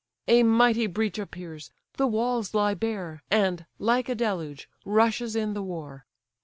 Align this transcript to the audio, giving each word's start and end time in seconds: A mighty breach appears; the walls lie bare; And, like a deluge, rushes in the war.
A 0.27 0.41
mighty 0.41 0.87
breach 0.87 1.19
appears; 1.19 1.69
the 1.97 2.07
walls 2.07 2.55
lie 2.55 2.73
bare; 2.73 3.21
And, 3.29 3.67
like 3.77 4.09
a 4.09 4.15
deluge, 4.15 4.67
rushes 4.83 5.35
in 5.35 5.53
the 5.53 5.61
war. 5.61 6.07